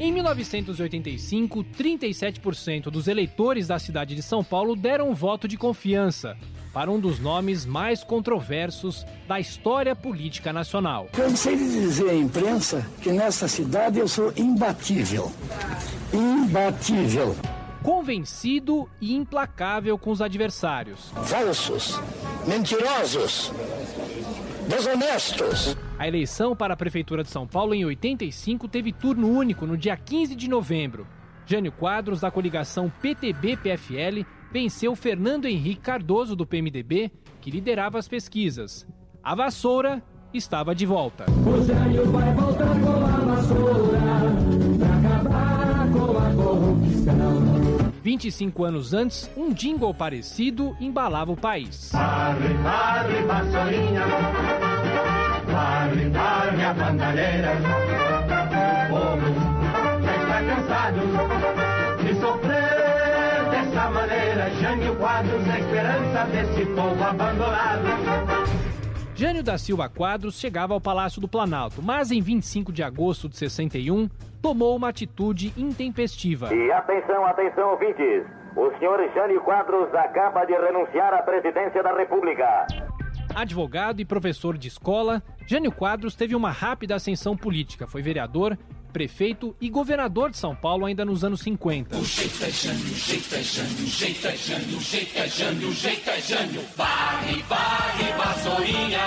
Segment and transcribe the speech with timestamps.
[0.00, 6.36] Em 1985, 37% dos eleitores da cidade de São Paulo deram um voto de confiança
[6.72, 11.08] para um dos nomes mais controversos da história política nacional.
[11.12, 15.32] Cansei de dizer à imprensa que nessa cidade eu sou imbatível.
[16.12, 17.34] Imbatível.
[17.82, 21.12] Convencido e implacável com os adversários.
[21.24, 22.00] Falsos,
[22.46, 23.52] mentirosos,
[24.68, 25.76] desonestos.
[25.98, 29.96] A eleição para a Prefeitura de São Paulo em 85 teve turno único no dia
[29.96, 31.04] 15 de novembro.
[31.44, 37.10] Jânio Quadros, da coligação PTB-PFL, venceu Fernando Henrique Cardoso, do PMDB,
[37.40, 38.86] que liderava as pesquisas.
[39.24, 40.00] A vassoura
[40.32, 41.26] estava de volta.
[41.28, 43.98] O Jânio vai voltar com a vassoura
[44.78, 47.78] pra acabar com a corrupção.
[48.04, 51.90] 25 anos antes, um jingle parecido embalava o país.
[51.92, 54.06] Varre, varre, vassourinha,
[55.58, 57.52] varre, varre a bandalheira.
[58.84, 59.26] O povo
[60.04, 61.00] já está cansado
[62.02, 64.50] de sofrer dessa maneira.
[64.50, 67.88] Jânio Quadros, a esperança desse povo abandonado.
[69.14, 73.36] Jânio da Silva Quadros chegava ao Palácio do Planalto, mas em 25 de agosto de
[73.36, 74.08] 61
[74.40, 76.54] tomou uma atitude intempestiva.
[76.54, 78.24] E atenção, atenção, ouvintes.
[78.56, 82.66] O senhor Jânio Quadros acaba de renunciar à presidência da República.
[83.38, 87.86] Advogado e professor de escola, Jânio Quadros teve uma rápida ascensão política.
[87.86, 88.58] Foi vereador,
[88.92, 91.96] prefeito e governador de São Paulo ainda nos anos 50.
[91.96, 95.28] O jeito é Jânio, o jeito é Jânio, o jeito é Jânio, o jeito é
[95.28, 96.62] Jânio, o jeito é Jânio.
[96.76, 99.04] Varre, varre, vassourinha,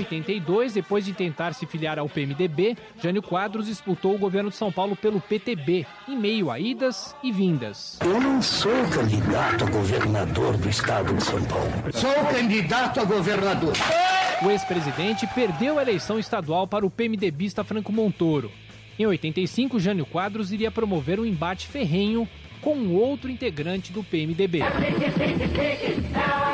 [0.00, 4.72] 82, depois de tentar se filiar ao PMDB, Jânio Quadros disputou o governo de São
[4.72, 7.98] Paulo pelo PTB, em meio a idas e vindas.
[8.00, 11.72] Eu não sou candidato a governador do estado de São Paulo.
[11.92, 13.74] Sou candidato a governador.
[14.42, 18.50] O ex-presidente perdeu a eleição estadual para o PMDBista Franco Montoro.
[18.98, 22.28] Em 85, Jânio Quadros iria promover um embate ferrenho
[22.60, 24.60] com um outro integrante do PMDB.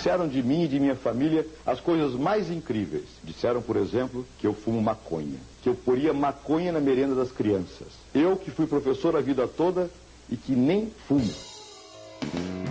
[0.00, 3.04] Disseram de mim e de minha família as coisas mais incríveis.
[3.22, 7.88] Disseram, por exemplo, que eu fumo maconha, que eu poria maconha na merenda das crianças.
[8.14, 9.90] Eu que fui professor a vida toda
[10.30, 11.30] e que nem fumo.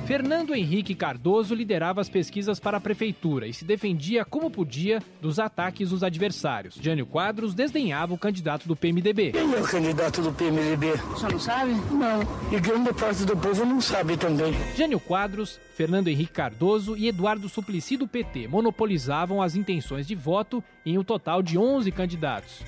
[0.09, 5.37] Fernando Henrique Cardoso liderava as pesquisas para a prefeitura e se defendia como podia dos
[5.37, 6.79] ataques dos adversários.
[6.81, 9.33] Jânio Quadros desdenhava o candidato do PMDB.
[9.33, 10.93] Quem é o candidato do PMDB?
[11.11, 11.73] Você não sabe?
[11.91, 12.21] Não.
[12.51, 14.51] E grande parte do povo não sabe também.
[14.75, 20.63] Jânio Quadros, Fernando Henrique Cardoso e Eduardo Suplicy do PT monopolizavam as intenções de voto
[20.83, 22.63] em um total de 11 candidatos.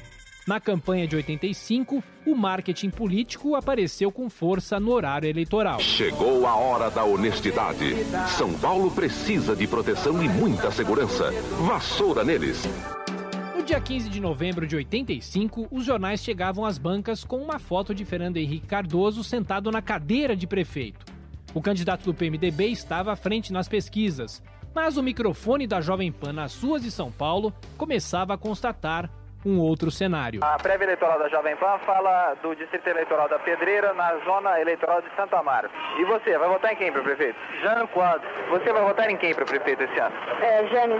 [0.47, 5.79] Na campanha de 85, o marketing político apareceu com força no horário eleitoral.
[5.79, 7.93] Chegou a hora da honestidade.
[8.35, 11.31] São Paulo precisa de proteção e muita segurança.
[11.67, 12.63] Vassoura neles.
[13.55, 17.93] No dia 15 de novembro de 85, os jornais chegavam às bancas com uma foto
[17.93, 21.05] de Fernando Henrique Cardoso sentado na cadeira de prefeito.
[21.53, 24.41] O candidato do PMDB estava à frente nas pesquisas,
[24.73, 29.07] mas o microfone da Jovem Pan nas ruas de São Paulo começava a constatar
[29.45, 30.39] um outro cenário.
[30.43, 35.01] A prévia eleitoral da Jovem Pan fala do Distrito Eleitoral da Pedreira na zona eleitoral
[35.01, 35.69] de Santa Amaro.
[35.97, 37.37] E você, vai votar em quem para prefeito?
[37.61, 38.27] Jânio Quadro.
[38.49, 40.15] Você vai votar em quem para prefeito esse ano?
[40.41, 40.99] É, Jânio.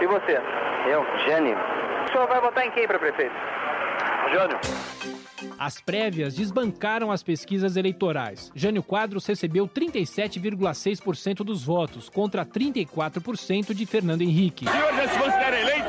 [0.00, 0.40] E você?
[0.86, 1.56] Eu, Jânio.
[2.06, 3.34] O senhor vai votar em quem para prefeito?
[4.32, 4.58] Jânio.
[5.58, 8.50] As prévias desbancaram as pesquisas eleitorais.
[8.54, 14.66] Jânio Quadros recebeu 37,6% dos votos, contra 34% de Fernando Henrique.
[14.66, 15.88] O senhor já se considera eleito?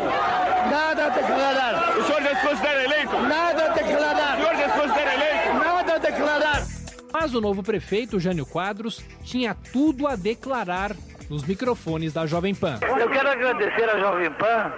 [0.69, 1.97] Nada a declarar.
[1.97, 3.17] O senhor já se considera eleito?
[3.21, 4.37] Nada a declarar.
[4.37, 5.53] O senhor já se considera eleito?
[5.53, 6.67] Nada a declarar.
[7.13, 10.95] Mas o novo prefeito, Jânio Quadros, tinha tudo a declarar
[11.29, 12.77] nos microfones da Jovem Pan.
[12.81, 14.73] Eu quero agradecer à Jovem Pan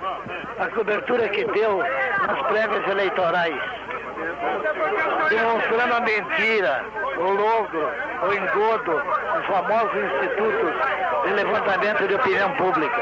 [0.60, 1.82] a cobertura que deu
[2.28, 3.62] nas prévias eleitorais,
[5.30, 6.86] demonstrando a mentira,
[7.18, 7.88] o logro,
[8.24, 8.96] o engodo,
[9.40, 13.02] os famosos institutos de levantamento de opinião pública.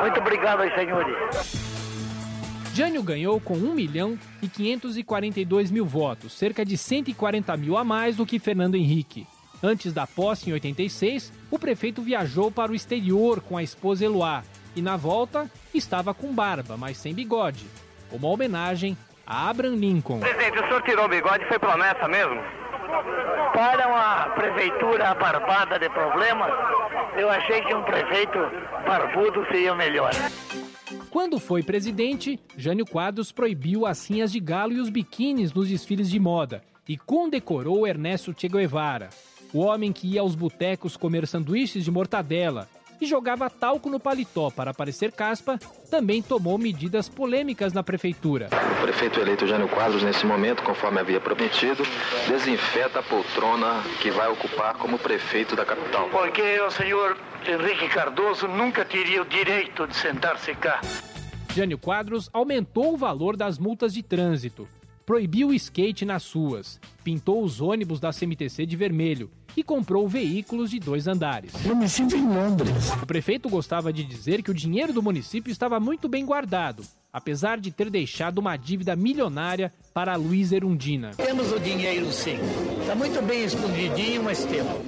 [0.00, 1.68] Muito obrigado aos senhores.
[2.74, 8.16] Jânio ganhou com 1 milhão e 542 mil votos, cerca de 140 mil a mais
[8.16, 9.26] do que Fernando Henrique.
[9.60, 14.44] Antes da posse, em 86, o prefeito viajou para o exterior com a esposa Eloá
[14.76, 17.66] e, na volta, estava com barba, mas sem bigode.
[18.10, 18.96] Uma homenagem
[19.26, 20.20] a Abraham Lincoln.
[20.20, 22.40] Presidente, o senhor tirou o bigode foi promessa mesmo?
[23.52, 26.50] Para uma prefeitura barbada de problemas,
[27.16, 28.38] eu achei que um prefeito
[28.86, 30.10] barbudo seria melhor.
[31.10, 36.08] Quando foi presidente, Jânio Quadros proibiu as cinhas de galo e os biquínis nos desfiles
[36.08, 39.10] de moda e condecorou Ernesto Che Guevara,
[39.52, 42.66] o homem que ia aos botecos comer sanduíches de mortadela
[43.00, 45.58] e jogava talco no paletó para parecer caspa,
[45.90, 48.48] também tomou medidas polêmicas na prefeitura.
[48.78, 51.82] O prefeito eleito Jânio Quadros, nesse momento, conforme havia prometido,
[52.28, 56.08] desinfeta a poltrona que vai ocupar como prefeito da capital.
[56.10, 57.16] Porque o senhor
[57.46, 60.80] Henrique Cardoso nunca teria o direito de sentar-se cá.
[61.54, 64.68] Jânio Quadros aumentou o valor das multas de trânsito,
[65.06, 70.70] proibiu o skate nas ruas, pintou os ônibus da CMTC de vermelho e comprou veículos
[70.70, 71.52] de dois andares.
[71.66, 72.92] Eu me sinto em Londres.
[73.02, 77.58] O prefeito gostava de dizer que o dinheiro do município estava muito bem guardado, apesar
[77.58, 81.10] de ter deixado uma dívida milionária para a Luiz Erundina.
[81.16, 82.38] Temos o dinheiro sim.
[82.80, 84.80] Está muito bem escondidinho, mas temos.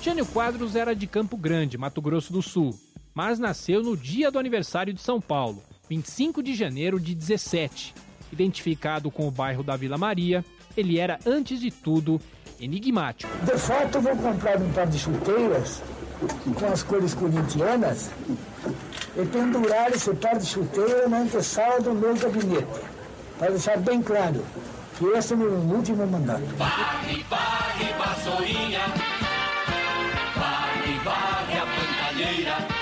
[0.00, 2.78] Jânio Quadros era de Campo Grande, Mato Grosso do Sul,
[3.12, 5.60] mas nasceu no dia do aniversário de São Paulo,
[5.90, 7.94] 25 de janeiro de 17.
[8.32, 10.44] Identificado com o bairro da Vila Maria,
[10.76, 12.20] ele era, antes de tudo,
[12.60, 13.30] enigmático.
[13.44, 15.82] De fato, eu vou comprar um par de chuteiras
[16.58, 18.10] com as cores corintianas
[19.16, 22.80] e pendurar esse par de chuteira na antessala do meu gabinete,
[23.38, 24.44] para deixar bem claro
[24.96, 26.42] que esse é meu último mandato.
[26.56, 28.80] Barre, barre, vassourinha,
[30.36, 32.77] Barre, barre a pantalheira.